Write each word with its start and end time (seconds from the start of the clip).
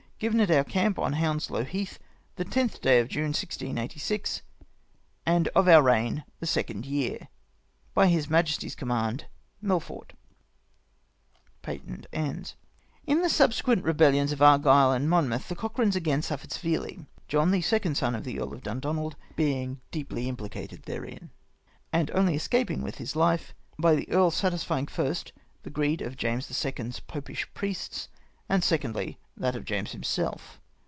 "Griven 0.21 0.39
at 0.39 0.51
our 0.51 0.63
camp 0.63 0.99
on 0.99 1.13
Hounslow 1.13 1.63
Heath, 1.63 1.97
the 2.35 2.45
10th 2.45 2.79
day 2.79 2.99
of 2.99 3.07
June 3.07 3.29
1686, 3.33 4.43
and 5.25 5.47
of 5.55 5.67
our 5.67 5.81
reign 5.81 6.23
the 6.39 6.45
second 6.45 6.85
year. 6.85 7.17
•"By 7.95 8.05
His 8.05 8.29
Majesty's 8.29 8.75
command," 8.75 9.25
Melfort." 9.63 10.11
In 11.67 12.05
tlie 13.23 13.29
subsequent 13.31 13.83
rebellions 13.83 14.31
of 14.31 14.43
Argyle 14.43 14.91
and 14.91 15.09
Mon 15.09 15.27
mouth 15.27 15.49
the 15.49 15.55
Coe.hranes 15.55 15.95
again 15.95 16.21
suffered 16.21 16.51
severely: 16.51 17.07
John, 17.27 17.49
the 17.49 17.63
second 17.63 17.95
son 17.95 18.13
of 18.13 18.23
the 18.23 18.39
Earl 18.39 18.53
of 18.53 18.61
Dund(^nald, 18.61 19.15
bemg 19.35 19.79
deeply 19.89 20.29
implicated 20.29 20.83
therein, 20.83 21.31
and 21.91 22.11
only 22.11 22.35
escaping 22.35 22.83
with 22.83 22.97
his 22.99 23.15
hfe 23.15 23.53
by 23.79 23.95
the 23.95 24.07
earl 24.11 24.29
satisfying, 24.29 24.85
first, 24.85 25.33
the 25.63 25.71
greed 25.71 25.99
of 26.03 26.15
James 26.15 26.45
the 26.47 26.53
Second's 26.53 26.99
popish 26.99 27.51
priests, 27.55 28.07
and 28.49 28.63
secondly, 28.63 29.17
that 29.37 29.55
of 29.55 29.63
James 29.63 29.93
himself. 29.93 30.59